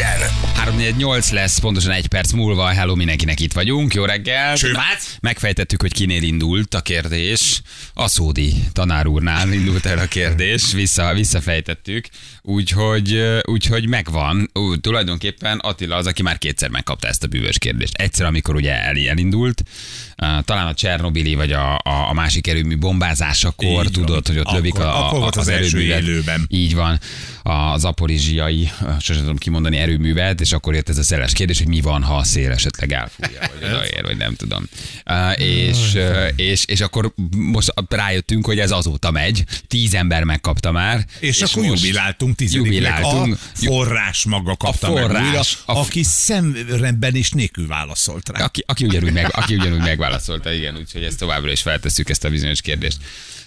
10. 0.00 0.49
348 0.60 1.30
lesz, 1.30 1.58
pontosan 1.58 1.90
egy 1.90 2.06
perc 2.06 2.32
múlva. 2.32 2.66
Hello, 2.66 2.94
mindenkinek 2.94 3.40
itt 3.40 3.52
vagyunk. 3.52 3.94
Jó 3.94 4.04
reggel. 4.04 4.56
Csőmát. 4.56 5.18
Megfejtettük, 5.20 5.80
hogy 5.80 5.92
kinél 5.92 6.22
indult 6.22 6.74
a 6.74 6.80
kérdés. 6.80 7.62
A 7.94 8.08
Szódi 8.08 8.54
tanár 8.72 9.06
úrnál 9.06 9.52
indult 9.52 9.86
el 9.86 9.98
a 9.98 10.06
kérdés. 10.06 10.72
Vissza, 10.72 11.14
visszafejtettük. 11.14 12.08
Úgyhogy, 12.42 13.22
úgyhogy 13.44 13.88
megvan. 13.88 14.50
Ú, 14.54 14.76
tulajdonképpen 14.76 15.58
Attila 15.58 15.96
az, 15.96 16.06
aki 16.06 16.22
már 16.22 16.38
kétszer 16.38 16.68
megkapta 16.68 17.08
ezt 17.08 17.24
a 17.24 17.26
bűvös 17.26 17.58
kérdést. 17.58 17.94
Egyszer, 17.94 18.26
amikor 18.26 18.54
ugye 18.54 18.82
el, 18.82 18.96
elindult, 19.08 19.62
talán 20.44 20.66
a 20.66 20.74
Csernobili 20.74 21.34
vagy 21.34 21.52
a, 21.52 21.74
a, 21.74 22.08
a 22.08 22.12
másik 22.12 22.46
erőmű 22.46 22.78
bombázásakor, 22.78 23.84
Így 23.84 23.90
tudod, 23.90 24.08
van. 24.08 24.22
hogy 24.26 24.38
ott 24.38 24.44
akkor, 24.44 24.56
lövik 24.56 24.78
a, 24.78 25.06
akkor 25.06 25.22
a, 25.22 25.26
az, 25.26 25.36
az 25.36 25.48
erőművet. 25.48 26.40
Így 26.48 26.74
van. 26.74 27.00
Az 27.42 27.84
aporizsiai, 27.84 28.70
sosem 29.00 29.22
tudom 29.22 29.36
kimondani, 29.38 29.76
erőművet, 29.76 30.40
és 30.40 30.49
akkor 30.52 30.74
jött 30.74 30.88
ez 30.88 30.98
a 30.98 31.02
szeles 31.02 31.32
kérdés, 31.32 31.58
hogy 31.58 31.68
mi 31.68 31.80
van, 31.80 32.02
ha 32.02 32.16
a 32.16 32.24
szél 32.24 32.50
esetleg 32.50 32.92
elfújja, 32.92 33.38
vagy 33.40 33.64
odaér, 33.70 34.02
vagy 34.02 34.16
nem 34.16 34.34
tudom. 34.34 34.68
Uh, 35.06 35.40
és, 35.40 35.94
uh, 35.94 36.28
és, 36.36 36.64
és 36.64 36.80
akkor 36.80 37.12
most 37.36 37.72
rájöttünk, 37.88 38.46
hogy 38.46 38.58
ez 38.58 38.70
azóta 38.70 39.10
megy, 39.10 39.44
tíz 39.66 39.94
ember 39.94 40.24
megkapta 40.24 40.72
már. 40.72 41.06
És, 41.18 41.42
akkor 41.42 41.64
jubiláltunk 41.64 42.36
tizediknek. 42.36 43.04
A 43.04 43.26
forrás 43.54 44.24
maga 44.24 44.56
kapta 44.56 44.86
A 44.88 44.92
meg 44.92 45.02
forrás. 45.02 45.26
újra, 45.26 45.40
A- 45.80 45.84
aki 45.84 46.02
szemben 46.02 47.14
is 47.14 47.30
nélkül 47.30 47.66
válaszolt 47.66 48.28
rá. 48.28 48.44
Aki, 48.44 48.64
aki, 48.66 48.84
ugyanúgy 48.84 49.12
meg, 49.12 49.30
aki 49.32 49.54
ugyanúgy 49.54 49.80
megválaszolta, 49.80 50.52
igen, 50.52 50.76
úgyhogy 50.76 51.04
ezt 51.04 51.18
továbbra 51.18 51.50
is 51.50 51.62
feltesszük 51.62 52.08
ezt 52.08 52.24
a 52.24 52.30
bizonyos 52.30 52.60
kérdést 52.60 52.98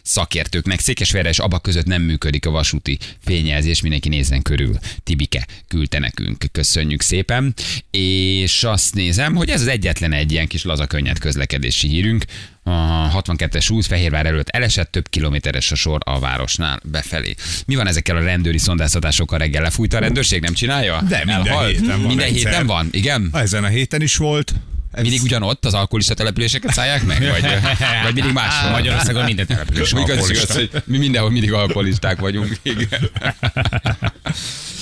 szakértőknek. 0.04 0.80
Székesfehérre 0.80 1.30
és 1.30 1.40
abba 1.40 1.60
között 1.60 1.86
nem 1.86 2.02
működik 2.02 2.46
a 2.46 2.52
vasúti 2.52 2.98
fényjelzés, 3.26 3.82
mindenki 3.82 4.10
nézzen 4.10 4.42
körül. 4.42 4.78
Tibike 5.04 5.48
küldte 5.68 6.00
nekünk, 6.00 6.46
köszönjük 6.52 7.02
szépen. 7.02 7.54
És 7.92 8.64
azt 8.64 8.94
nézem, 8.94 9.36
hogy 9.36 9.50
ez 9.50 9.62
az 9.62 9.68
egyetlen 9.68 10.14
egy 10.14 10.32
ilyen 10.32 10.48
kis 10.48 10.64
laza 10.64 10.86
könnyed 10.86 11.20
közlekedési 11.20 11.88
hírünk. 11.88 12.26
A 12.64 13.22
62-es 13.22 13.72
út 13.72 13.86
Fehérvár 13.86 14.26
előtt 14.26 14.50
elesett, 14.50 14.92
több 14.92 15.10
kilométeres 15.10 15.72
a 15.72 15.76
sor 15.76 16.02
a 16.06 16.20
városnál 16.20 16.80
befelé. 16.84 17.36
Mi 17.66 17.76
van 17.76 17.88
ezekkel 17.88 18.18
a 18.18 18.24
rendőri 18.24 18.58
szondáztatásokkal 18.58 19.40
reggel? 19.40 19.62
Lefújta 19.62 19.98
a 19.98 20.00
rendőrség, 20.00 20.42
nem 20.42 20.54
csinálja? 20.54 21.02
De 21.10 21.18
minden 21.26 21.48
Elhalt? 21.48 21.70
héten 21.70 21.98
van 21.98 22.08
Minden 22.08 22.34
héten 22.34 22.66
van, 22.66 22.88
igen? 22.92 23.30
Ezen 23.34 23.64
a 23.64 23.68
héten 23.68 24.02
is 24.02 24.16
volt. 24.16 24.54
Mindig 25.02 25.22
ugyanott 25.22 25.66
az 25.66 25.74
alkoholista 25.74 26.14
településeket 26.14 26.74
szállják 26.74 27.06
meg? 27.06 27.20
Vagy, 27.20 27.42
vagy 28.04 28.14
mindig 28.14 28.34
máshol? 28.34 28.72
Magyarországon 28.72 29.24
minden 29.24 29.46
település 29.46 29.92
Igaz, 29.92 30.30
igaz, 30.30 30.52
hogy 30.52 30.70
mi 30.86 30.98
mindenhol 30.98 31.32
mindig 31.32 31.54
alkoholisták 31.54 32.20
vagyunk. 32.20 32.58
Igen. 32.62 32.88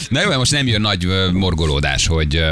Na 0.09 0.21
jó, 0.21 0.37
most 0.37 0.51
nem 0.51 0.67
jön 0.67 0.81
nagy 0.81 1.07
morgolódás, 1.31 2.07
hogy 2.07 2.45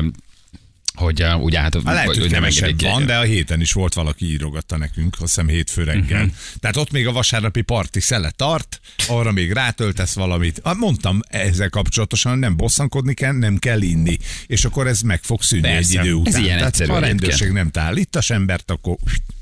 hogy 1.00 1.22
ö, 1.22 1.34
ugye 1.34 1.60
hát 1.60 1.74
Hát 1.74 1.84
lehet, 1.84 2.06
hogy, 2.16 2.32
nem 2.32 2.44
engedik- 2.44 2.82
van, 2.82 3.06
de 3.06 3.18
a 3.18 3.22
héten 3.22 3.62
is 3.62 3.72
volt 3.72 3.94
valaki 3.94 4.26
írogatta 4.32 4.78
nekünk, 4.78 5.14
azt 5.14 5.22
hiszem 5.22 5.48
hétfő 5.48 5.84
reggel. 5.84 6.24
Mhm. 6.24 6.34
Tehát 6.60 6.76
ott 6.78 6.92
még 6.92 7.08
a 7.08 7.12
vasárnapi 7.12 7.62
parti 7.62 8.00
szele 8.00 8.30
tart, 8.36 8.80
arra 9.08 9.32
még 9.32 9.52
rátöltesz 9.52 10.14
valamit. 10.14 10.60
Ah, 10.64 10.78
Mondtam 10.78 11.20
ezzel 11.28 11.70
kapcsolatosan, 11.70 12.38
nem 12.38 12.56
bosszankodni 12.56 13.14
kell, 13.14 13.32
nem 13.34 13.58
kell 13.58 13.82
inni. 13.82 14.18
És 14.48 14.66
akkor 14.66 14.88
ez 14.88 15.02
meg 15.02 15.20
fog 15.24 15.42
szűnni 15.42 15.68
Persze. 15.68 16.00
egy 16.00 16.06
idő 16.06 16.16
Ez 16.16 16.28
után. 16.28 16.44
ilyen 16.44 16.58
Tehát 16.58 16.72
egyszerű 16.72 16.90
ha 16.90 16.96
a 16.96 17.00
rendőrség 17.00 17.52
nem 17.52 17.70
tállítas 17.72 18.30
embert, 18.30 18.72
akkor... 18.72 18.96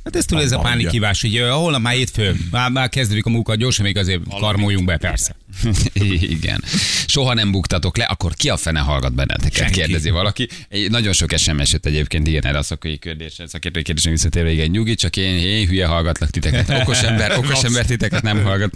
Hát 0.04 0.16
ez 0.16 0.26
tudod, 0.26 0.44
ez 0.44 0.52
a 0.52 0.60
pánikívás, 0.60 1.22
hogy 1.22 1.38
ö, 1.38 1.50
holnap 1.50 1.82
már 1.82 1.94
hétfő, 1.94 2.36
már, 2.52 2.72
már 2.72 2.90
kezdődik 2.90 3.26
a 3.26 3.30
munka, 3.30 3.56
gyorsan 3.56 3.86
még 3.86 3.98
azért 3.98 4.22
karmoljunk 4.40 4.86
be, 4.86 4.98
persze. 4.98 5.36
Igen. 6.38 6.64
Soha 7.06 7.34
nem 7.34 7.52
buktatok 7.52 7.98
le, 7.98 8.04
akkor 8.04 8.34
ki 8.34 8.50
a 8.50 8.58
fene 8.58 8.80
hallgat 8.80 9.14
benneteket? 9.14 9.58
Senki. 9.58 9.80
Kérdezi 9.80 10.10
valaki. 10.10 10.50
Nagyon 10.90 11.14
sok 11.14 11.32
SMS 11.38 11.72
jött 11.72 11.86
egyébként, 11.86 12.28
igen, 12.28 12.46
erre 12.46 12.58
a 12.58 12.64
szakmai 12.64 12.98
kérdésre, 12.98 13.48
szakértői 13.48 13.84
kérdésre 13.84 14.12
visszatérve, 14.12 14.52
igen, 14.52 14.70
nyugi, 14.70 14.96
csak 14.96 15.18
én, 15.18 15.38
én 15.38 15.68
hülye 15.68 15.86
hallgatlak 15.86 16.30
titeket. 16.30 16.70
Okos 16.82 17.02
ember, 17.02 17.38
okos 17.38 17.64
ember 17.64 17.86
titeket 17.86 18.22
nem 18.22 18.44
hallgat. 18.44 18.74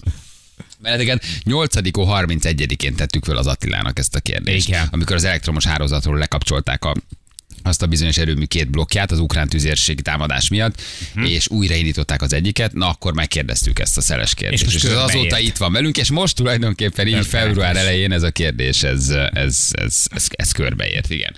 Benneteket 0.79 1.25
8 1.43 1.75
31-én 1.75 2.95
tettük 2.95 3.23
föl 3.23 3.37
az 3.37 3.47
Attilának 3.47 3.99
ezt 3.99 4.15
a 4.15 4.19
kérdést. 4.19 4.67
Igen. 4.67 4.87
Amikor 4.91 5.15
az 5.15 5.23
elektromos 5.23 5.65
hálózatról 5.65 6.17
lekapcsolták 6.17 6.85
a 6.85 6.95
azt 7.63 7.81
a 7.81 7.87
bizonyos 7.87 8.17
erőmű 8.17 8.45
két 8.45 8.69
blokkját 8.69 9.11
az 9.11 9.19
ukrán 9.19 9.49
tüzérségi 9.49 10.01
támadás 10.01 10.49
miatt, 10.49 10.81
uh-huh. 11.15 11.31
és 11.31 11.49
újraindították 11.49 12.21
az 12.21 12.33
egyiket, 12.33 12.73
na 12.73 12.89
akkor 12.89 13.13
megkérdeztük 13.13 13.79
ezt 13.79 13.97
a 13.97 14.01
szeles 14.01 14.33
kérdést. 14.33 14.65
És 14.65 14.75
És, 14.75 14.83
ez 14.83 14.95
azóta 14.95 15.39
itt 15.39 15.57
van 15.57 15.71
velünk, 15.71 15.97
és 15.97 16.09
most 16.09 16.35
tulajdonképpen 16.35 17.07
így 17.07 17.25
február 17.25 17.75
elején 17.75 18.11
ez 18.11 18.23
a 18.23 18.31
kérdés, 18.31 18.83
ez, 18.83 19.09
ez, 19.33 19.67
ez, 19.71 20.03
ez, 20.09 20.25
ez 20.29 20.51
körbeért, 20.51 21.09
igen. 21.09 21.35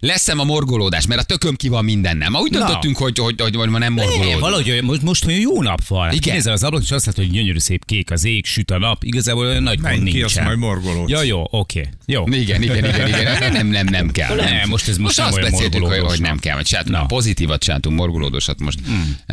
Leszem 0.00 0.38
a 0.38 0.44
morgolódás, 0.44 1.06
mert 1.06 1.20
a 1.20 1.24
tököm 1.24 1.54
ki 1.56 1.68
van 1.68 1.84
minden, 1.84 2.16
nem? 2.16 2.32
Ma 2.32 2.38
úgy 2.40 2.50
Na. 2.50 2.58
döntöttünk, 2.58 2.96
hogy, 2.96 3.18
hogy, 3.18 3.40
hogy, 3.40 3.56
hogy 3.56 3.68
ma 3.68 3.78
nem 3.78 3.92
morgolódunk. 3.92 4.40
valahogy 4.40 4.70
olyan- 4.70 4.84
most, 4.84 5.02
most 5.02 5.24
olyan 5.26 5.40
jó 5.40 5.62
nap 5.62 5.86
van. 5.86 6.12
Igen. 6.12 6.34
Nézel 6.34 6.52
az 6.52 6.62
ablak, 6.62 6.82
és 6.82 6.90
azt 6.90 7.06
látod, 7.06 7.24
hogy 7.24 7.32
gyönyörű 7.34 7.58
szép 7.58 7.84
kék 7.84 8.10
az 8.10 8.24
ég, 8.24 8.44
süt 8.46 8.70
a 8.70 8.78
nap. 8.78 9.04
Igazából 9.04 9.46
olyan 9.46 9.62
nagy 9.62 9.80
Menj 9.80 9.96
gond 9.96 10.08
ki, 10.08 10.12
nincsen. 10.18 10.38
azt 10.38 10.46
majd 10.46 10.58
morgolódsz. 10.58 11.10
Ja, 11.10 11.22
jó, 11.22 11.44
oké. 11.50 11.88
Jó. 12.06 12.24
Igen, 12.26 12.62
igen, 12.62 12.84
igen, 12.84 13.06
igen. 13.08 13.38
Nem, 13.38 13.52
nem, 13.52 13.66
nem, 13.66 13.86
nem 13.86 14.10
kell. 14.10 14.34
Nem, 14.36 14.68
most 14.68 14.88
ez 14.88 14.96
most 14.96 14.98
most 14.98 15.16
nem 15.16 15.26
azt 15.26 15.50
beszéltük, 15.50 15.86
hogy, 15.86 15.98
hogy 15.98 16.20
nem 16.20 16.38
kell, 16.38 16.62
csináltunk 16.62 16.96
Na. 16.96 17.02
a 17.02 17.06
pozitívat, 17.06 17.62
csináltunk 17.62 17.96
morgolódósat, 17.98 18.60
most 18.60 18.78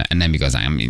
nem 0.10 0.34
igazán 0.34 0.82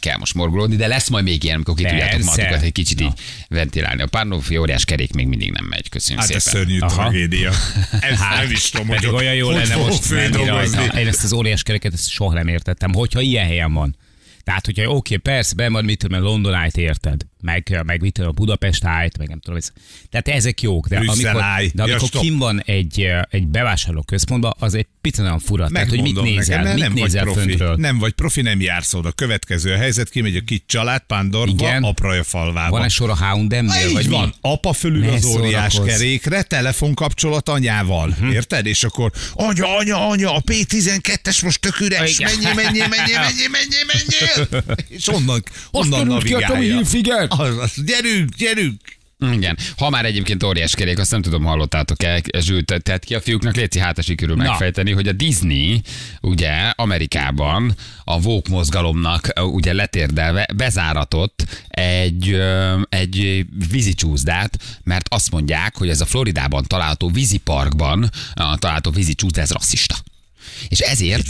kell 0.00 0.16
most 0.16 0.34
morgolódni, 0.34 0.76
de 0.76 0.86
lesz 0.86 1.08
majd 1.08 1.24
még 1.24 1.44
ilyen, 1.44 1.54
amikor 1.56 1.74
ki 1.74 1.82
tudjátok 1.84 2.22
magatokat 2.24 2.62
egy 2.62 2.72
kicsit 2.72 3.00
így 3.00 3.12
ventilálni. 3.48 4.02
A 4.02 4.06
Párnófi 4.06 4.56
óriás 4.56 4.84
kerék 4.84 5.12
még 5.12 5.26
mindig 5.26 5.50
nem 5.50 5.64
megy. 5.64 5.88
Köszönjük 5.88 6.24
Hát 6.24 6.34
ez 6.34 6.42
szépen. 6.42 6.60
szörnyű 6.60 6.78
Aha. 6.80 6.92
tragédia. 7.02 7.50
Ez 8.00 8.18
nem 8.18 8.50
is 8.50 8.70
tudom, 8.70 8.86
hogy 8.86 9.06
olyan 9.22 9.34
jó 9.34 9.46
hogy 9.46 9.54
lenne 9.54 9.76
most 9.76 10.10
menni 10.10 10.44
rajta. 10.46 10.98
Én 10.98 11.06
ezt 11.06 11.24
az 11.24 11.32
óriás 11.32 11.62
kereket 11.62 11.92
ezt 11.92 12.08
soha 12.08 12.34
nem 12.34 12.48
értettem. 12.48 12.94
Hogyha 12.94 13.20
ilyen 13.20 13.46
helyen 13.46 13.72
van. 13.72 13.96
Tehát, 14.44 14.64
hogyha 14.64 14.90
oké, 14.90 15.16
persze, 15.16 15.54
ben 15.54 15.72
van, 15.72 15.84
mit 15.84 15.98
tudom, 15.98 16.22
London 16.22 16.54
Eye-t 16.54 16.76
érted, 16.76 17.26
meg, 17.42 17.80
meg 17.86 18.00
mit 18.00 18.12
tudom, 18.12 18.30
a 18.30 18.32
Budapest 18.32 18.84
Eye-t, 18.84 19.18
meg 19.18 19.28
nem 19.28 19.40
tudom, 19.40 19.56
ez, 19.58 19.72
tehát 20.10 20.28
ezek 20.28 20.60
jók, 20.62 20.88
de 20.88 20.98
Brüsszel 20.98 21.36
amikor, 21.36 21.42
Eye. 21.58 21.70
de 21.74 21.82
Ja, 21.82 21.90
amikor 21.90 22.08
stop. 22.08 22.22
kim 22.22 22.38
van 22.38 22.62
egy, 22.66 23.08
egy 23.30 23.46
bevásárló 23.46 24.02
központban, 24.02 24.54
az 24.58 24.74
egy 24.74 24.86
picit 25.00 25.20
olyan 25.20 25.38
fura. 25.38 25.68
Tehát, 25.68 25.88
hogy 25.88 25.96
mit 26.02 26.06
Megmondom 26.14 26.34
nézel, 26.34 26.62
neked, 26.62 26.78
mert 26.78 26.88
mit 26.88 26.94
nem 26.96 27.04
nézel 27.04 27.24
vagy 27.24 27.32
profi. 27.32 27.48
föntről. 27.48 27.76
Nem 27.76 27.98
vagy 27.98 28.12
profi, 28.12 28.40
nem 28.42 28.60
jársz 28.60 28.94
oda. 28.94 29.12
Következő 29.12 29.72
a 29.72 29.76
helyzet, 29.76 30.08
kimegy 30.10 30.36
a 30.36 30.40
kis 30.46 30.60
család, 30.66 31.02
Pándorba, 31.06 31.52
Igen. 31.52 31.82
apraja 31.82 32.22
falvába. 32.24 32.70
Van 32.76 32.84
egy 32.84 32.90
sor 32.90 33.10
a 33.10 33.16
Houndemnél, 33.16 33.92
vagy 33.92 34.08
van. 34.08 34.26
mi? 34.26 34.32
Apa 34.40 34.72
fölül 34.72 35.00
Ne 35.04 35.12
az 35.12 35.24
óriás 35.24 35.80
kerékre, 35.84 36.42
telefonkapcsolat 36.42 37.48
anyával. 37.48 38.08
Mhm. 38.18 38.30
Érted? 38.30 38.66
És 38.66 38.84
akkor 38.84 39.10
anya, 39.34 39.76
anya, 39.76 40.08
anya, 40.08 40.34
a 40.34 40.40
P12-es 40.42 41.42
most 41.44 41.60
tök 41.60 41.80
üres. 41.80 42.18
Menjél, 42.18 42.54
menjél, 42.54 42.88
menjél, 42.88 43.18
menjél, 43.18 43.48
menjél, 43.48 43.84
menjél. 43.92 44.64
És 44.88 45.08
onnan, 45.08 45.42
onnan 45.70 45.98
került 45.98 46.22
ki 46.22 46.32
a 46.32 46.38
navigálja. 46.38 46.74
Hilfiger. 46.74 47.26
Az, 47.38 47.56
az, 47.58 47.84
gyerünk, 47.84 48.28
gyerünk. 48.36 48.80
Igen. 49.30 49.58
Ha 49.76 49.90
már 49.90 50.04
egyébként 50.04 50.42
óriás 50.42 50.74
kerék, 50.74 50.98
azt 50.98 51.10
nem 51.10 51.22
tudom, 51.22 51.44
hallottátok-e, 51.44 52.22
Zsült, 52.38 52.64
te- 52.64 52.78
tett 52.78 53.04
ki 53.04 53.14
a 53.14 53.20
fiúknak, 53.20 53.56
léci 53.56 53.78
hát 53.78 54.02
sikerül 54.02 54.36
Na. 54.36 54.42
megfejteni, 54.42 54.92
hogy 54.92 55.08
a 55.08 55.12
Disney, 55.12 55.80
ugye, 56.20 56.50
Amerikában 56.74 57.74
a 58.04 58.20
Vogue 58.20 58.54
mozgalomnak 58.54 59.32
ugye 59.40 59.72
letérdelve 59.72 60.46
bezáratott 60.56 61.44
egy, 61.68 62.40
egy 62.88 63.46
vízicsúszdát, 63.70 64.58
mert 64.84 65.06
azt 65.08 65.30
mondják, 65.30 65.76
hogy 65.76 65.88
ez 65.88 66.00
a 66.00 66.06
Floridában 66.06 66.64
található 66.64 67.08
víziparkban 67.08 68.10
található 68.34 68.90
vízicsúszda, 68.90 69.40
ez 69.40 69.50
rasszista. 69.50 69.96
És 70.68 70.78
ezért... 70.78 71.26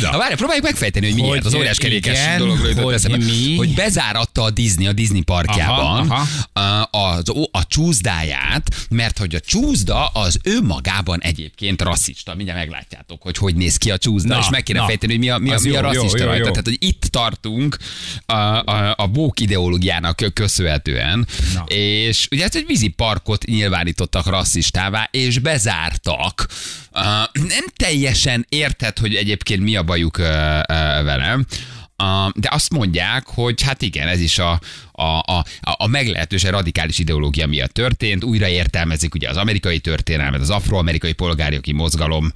Na 0.00 0.18
várj, 0.18 0.34
próbáljuk 0.34 0.64
megfejteni, 0.64 1.06
hogy 1.06 1.14
miért 1.14 1.28
Hogy, 1.28 1.46
az 1.46 1.54
óriás 1.54 1.78
kerékes 1.78 2.18
dologról 2.38 2.68
jutott 2.68 2.84
hogy 2.84 2.94
eszembe, 2.94 3.16
mi? 3.16 3.56
hogy 3.56 3.74
bezáratta 3.74 4.42
a 4.42 4.50
Disney 4.50 4.86
a 4.86 4.92
Disney 4.92 5.22
parkjában 5.22 6.10
Aha, 6.10 6.26
a, 6.52 6.98
az, 6.98 7.22
a 7.50 7.66
csúszdáját, 7.66 8.86
mert 8.90 9.18
hogy 9.18 9.34
a 9.34 9.40
csúszda 9.40 10.06
az 10.06 10.38
önmagában 10.42 11.20
egyébként 11.20 11.82
rasszista. 11.82 12.34
Mindjárt 12.34 12.60
meglátjátok, 12.60 13.22
hogy 13.22 13.36
hogy 13.36 13.54
néz 13.54 13.76
ki 13.76 13.90
a 13.90 13.98
csúszda, 13.98 14.34
Na, 14.34 14.40
és 14.40 14.48
meg 14.50 14.62
kéne 14.62 14.78
na. 14.78 14.86
fejteni, 14.86 15.12
hogy 15.12 15.20
mi 15.20 15.30
a, 15.30 15.38
mi 15.38 15.50
a, 15.50 15.58
mi 15.62 15.70
a 15.70 15.74
jó, 15.74 15.80
rasszista 15.80 16.18
jó, 16.18 16.24
rajta. 16.24 16.44
jó. 16.44 16.50
Tehát, 16.50 16.64
hogy 16.64 16.76
itt 16.80 17.02
tartunk 17.02 17.76
a, 18.26 18.32
a, 18.32 18.94
a 18.96 19.06
bók 19.06 19.40
ideológiának 19.40 20.16
köszönhetően, 20.34 21.26
Na. 21.54 21.64
és 21.74 22.28
ugye 22.30 22.44
ezt 22.44 22.54
egy 22.54 22.66
vízi 22.66 22.88
parkot 22.88 23.44
nyilvánítottak 23.44 24.26
rasszistává, 24.26 25.08
és 25.10 25.38
bezártak. 25.38 26.46
Uh, 26.92 27.02
nem 27.48 27.64
teljesen 27.76 28.46
érted, 28.48 28.98
hogy 28.98 29.14
egyébként 29.14 29.62
mi 29.62 29.76
a 29.76 29.82
bajuk 29.82 30.18
uh, 30.18 30.24
uh, 30.26 30.64
velem, 31.04 31.46
Uh, 32.02 32.32
de 32.34 32.48
azt 32.52 32.70
mondják, 32.70 33.26
hogy 33.26 33.62
hát 33.62 33.82
igen, 33.82 34.08
ez 34.08 34.20
is 34.20 34.38
a, 34.38 34.60
a, 34.92 35.02
a, 35.02 35.44
a 35.60 35.86
meglehetősen 35.86 36.50
radikális 36.50 36.98
ideológia 36.98 37.46
miatt 37.46 37.72
történt. 37.72 38.24
Újra 38.24 38.48
értelmezik 38.48 39.14
ugye 39.14 39.28
az 39.28 39.36
amerikai 39.36 39.78
történelmet, 39.78 40.40
az 40.40 40.50
afroamerikai 40.50 41.12
polgárjogi 41.12 41.72
mozgalom 41.72 42.32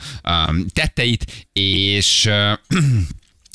um, 0.48 0.66
tetteit, 0.72 1.48
és 1.52 2.26
uh, 2.26 2.58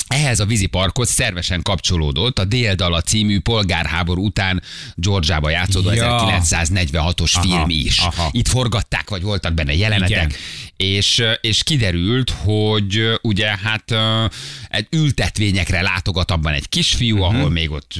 ehhez 0.08 0.40
a 0.40 0.44
víziparkhoz 0.44 1.10
szervesen 1.10 1.62
kapcsolódott 1.62 2.38
a 2.38 2.44
Déldala 2.44 3.00
című 3.00 3.40
polgárháború 3.40 4.24
után 4.24 4.62
Georgiába 4.94 5.50
játszódó 5.50 5.92
Ja. 5.92 6.40
1946-os 6.42 7.32
Aha, 7.34 7.42
film 7.42 7.68
is. 7.68 7.98
aha. 7.98 8.28
Itt 8.32 8.48
forgatták, 8.48 9.10
vagy 9.10 9.22
voltak 9.22 9.54
benne 9.54 9.74
jelenetek, 9.74 10.10
Igen. 10.10 10.32
És, 10.80 11.22
és 11.40 11.62
kiderült, 11.62 12.30
hogy 12.30 13.18
ugye 13.22 13.46
hát 13.62 13.94
egy 14.68 14.86
ültetvényekre 14.90 15.80
látogat 15.82 16.30
abban 16.30 16.52
egy 16.52 16.68
kisfiú, 16.68 17.16
Mhm. 17.16 17.24
uh-huh. 17.24 17.38
ahol 17.38 17.50
még 17.50 17.70
ott 17.70 17.92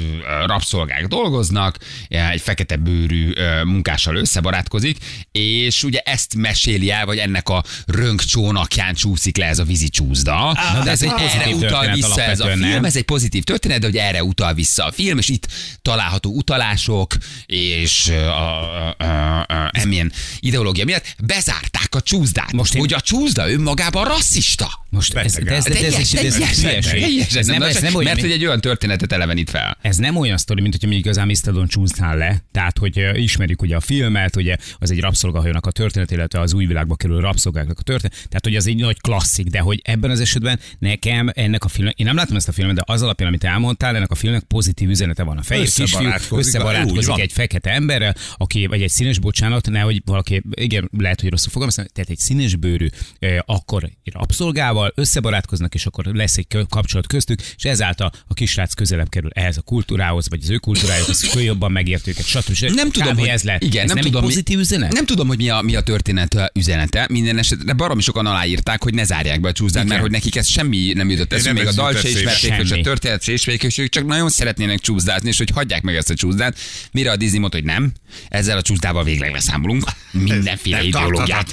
rabszolgák 0.47 1.07
dolgoznak, 1.07 1.77
egy 2.09 2.41
fekete 2.41 2.77
bőrű 2.77 3.33
munkással 3.65 4.17
összebarátkozik, 4.17 4.97
és 5.33 5.83
ugye 5.83 5.99
ezt 5.99 6.35
meséli 6.35 6.91
el, 6.91 7.07
vagy 7.07 7.19
ennek 7.19 7.49
a 7.49 7.65
rönkcsónakján 7.87 8.95
csúszik 8.95 9.37
le 9.37 9.47
ez 9.47 9.59
a 9.59 9.65
vízi 9.65 9.89
csúszda. 9.89 10.57
na 10.75 10.83
de 10.85 10.91
ez 10.91 11.03
egy 11.03 11.13
erre 11.19 11.55
utal 11.55 11.93
vissza 11.95 12.23
ez 12.23 12.41
a 12.41 12.47
film, 12.47 12.59
nem? 12.59 12.85
ez 12.85 12.97
egy 12.97 13.03
pozitív 13.05 13.45
történet, 13.45 13.81
de 13.81 13.87
hogy 13.87 13.97
erre 13.97 14.25
utal 14.25 14.55
vissza 14.55 14.85
a 14.85 14.93
film, 14.93 15.19
és 15.19 15.29
itt 15.29 15.47
található 15.83 16.31
utalások, 16.35 17.15
és 17.47 18.07
uh, 18.09 18.15
uh, 18.17 19.09
uh, 19.09 19.69
uh, 19.77 19.85
milyen 19.85 20.13
ideológia 20.41 20.85
miatt 20.85 21.15
bezárták 21.19 21.80
a 21.80 21.80
csúszdát. 21.99 22.53
Most 22.53 22.57
Most 22.57 22.75
én- 22.75 22.81
hogy 22.81 22.93
a 22.93 23.01
csúszda 23.01 23.51
önmagában 23.51 24.05
rasszista. 24.05 24.85
Most 24.91 25.15
ez, 25.15 25.33
de 25.35 25.55
ez, 25.55 25.65
de 25.65 25.71
ez, 25.71 25.95
ez, 25.95 26.15
ez, 26.15 26.37
ez, 26.65 27.37
ez, 27.37 27.47
nem, 27.47 27.63
ez 27.63 27.81
nem 27.81 27.95
olyan, 27.95 28.05
mert 28.05 28.21
hogy 28.21 28.31
egy 28.31 28.45
olyan 28.45 28.61
történetet 28.61 29.13
elevenít 29.13 29.51
fel. 29.51 29.79
Ez 29.83 29.97
nem 29.97 30.17
olyan 30.17 30.37
sztori, 30.37 30.61
mint 30.61 30.75
hogyha 30.75 30.89
még 30.89 31.09
az 31.09 31.17
Amistadon 31.17 31.67
csúsznál 31.69 32.17
le. 32.17 32.43
Tehát, 32.53 32.79
hogy 32.79 33.07
ismerjük 33.15 33.63
ugye 33.63 33.77
a 33.77 33.81
filmet, 33.81 34.37
ugye 34.37 34.57
az 34.79 34.91
egy 34.91 35.01
rabszolgahajónak 35.01 35.67
a 35.67 35.71
történet, 35.71 36.11
illetve 36.11 36.41
az 36.41 36.53
új 36.55 36.67
világba 36.67 36.95
kerülő 36.95 37.19
rabszolgáknak 37.19 37.79
a 37.79 37.83
történet. 37.83 38.17
Tehát, 38.17 38.45
hogy 38.45 38.57
az 38.57 38.67
egy 38.67 38.77
nagy 38.77 39.01
klasszik, 39.01 39.47
de 39.47 39.59
hogy 39.59 39.81
ebben 39.85 40.11
az 40.11 40.21
esetben 40.21 40.61
nekem 40.79 41.31
ennek 41.35 41.65
a 41.65 41.69
filmnek, 41.69 41.99
én 41.99 42.07
nem 42.07 42.17
látom 42.17 42.37
ezt 42.37 42.49
a 42.49 42.53
filmet, 42.53 42.75
de 42.75 42.83
az 42.87 43.03
alapján, 43.03 43.29
amit 43.29 43.45
elmondtál, 43.45 43.97
ennek 43.97 44.11
a 44.11 44.15
filmnek 44.15 44.43
pozitív 44.43 44.89
üzenete 44.89 45.23
van. 45.23 45.39
A 45.39 45.43
fehér 45.43 45.69
kisfiú 45.73 46.09
Összebarátkozik, 46.31 47.19
egy 47.19 47.33
fekete 47.33 47.71
emberrel, 47.71 48.15
aki, 48.37 48.67
vagy 48.67 48.83
egy 48.83 48.91
színes, 48.91 49.19
bocsánat, 49.19 49.71
nehogy 49.71 50.03
valaki, 50.05 50.43
igen, 50.51 50.91
lehet, 50.99 51.21
hogy 51.21 51.31
rosszul 51.31 51.51
tehát 51.93 52.11
egy 52.11 52.19
színes 52.19 52.57
bőrű, 52.57 52.87
ö, 53.19 53.39
akkor 53.47 53.91
rabszolgával 54.13 54.93
összebarátkoznak, 54.95 55.75
és 55.75 55.87
akkor 55.87 56.05
lesz 56.05 56.37
egy 56.37 56.47
kapcsolat 56.69 57.07
köztük, 57.07 57.41
és 57.57 57.65
ezáltal 57.65 58.11
a 58.27 58.35
kisrác 58.35 58.75
közelebb 58.75 59.09
kerül 59.09 59.31
ehhez 59.33 59.57
a 59.57 59.63
kultúrához, 59.63 60.29
vagy 60.29 60.41
az 60.43 60.51
ő 60.51 60.57
kultúrájukhoz, 60.57 61.25
és 61.25 61.43
jobban 61.45 61.73
megért 61.73 62.07
őket, 62.07 62.25
stb. 62.25 62.75
Nem 62.75 62.91
tudom, 62.91 63.17
hogy 63.17 63.29
ez 63.29 63.43
lehet. 63.43 63.63
Igen, 63.63 63.83
ez 63.83 63.89
nem, 63.89 63.97
nem, 63.97 64.05
tudom, 64.05 64.23
egy 64.23 64.29
pozitív 64.29 64.57
mi, 64.57 64.63
üzenet? 64.63 64.93
Nem 64.93 65.07
tudom, 65.07 65.29
hogy 65.29 65.37
mi 65.37 65.49
a, 65.49 65.61
mi 65.61 65.75
a 65.77 65.81
történet 65.81 66.51
üzenete. 66.55 67.07
Minden 67.11 67.39
esetre 67.39 67.73
baromi 67.73 68.03
sokan 68.03 68.27
aláírták, 68.27 68.83
hogy 68.83 68.95
ne 68.95 69.05
zárják 69.05 69.41
be 69.41 69.49
a 69.49 69.53
csúszdát, 69.53 69.85
mert 69.85 70.01
hogy 70.01 70.11
nekik 70.11 70.37
ez 70.37 70.47
semmi 70.47 70.93
nem 70.93 71.11
jutott 71.11 71.33
eszükbe, 71.33 71.53
nem 71.53 71.63
még 71.63 71.73
a 71.73 71.83
dal 71.83 71.95
se 71.95 72.09
ismerték, 72.09 72.55
és 72.63 72.71
a 72.71 72.81
történet 72.81 73.23
se 73.23 73.33
ismerik, 73.33 73.63
és 73.63 73.79
ők 73.79 73.89
csak 73.89 74.07
nagyon 74.07 74.29
szeretnének 74.29 74.81
csúszdázni, 74.81 75.29
és 75.29 75.39
hogy 75.39 75.51
hagyják 75.51 75.83
meg 75.83 75.97
ezt 75.97 76.11
a 76.11 76.15
csúszdát. 76.15 76.59
Mire 76.93 77.11
a 77.11 77.17
Disney 77.17 77.39
mondta, 77.39 77.59
hogy 77.59 77.67
nem, 77.67 77.93
ezzel 78.29 78.57
a 78.57 78.63
csúszdával 78.63 79.05
végleg 79.05 79.33
leszámolunk. 79.33 79.85
Mindenféle 80.11 80.83
ideológiát. 80.83 81.53